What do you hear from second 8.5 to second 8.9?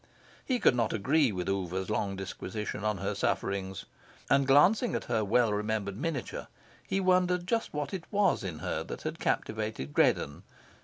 her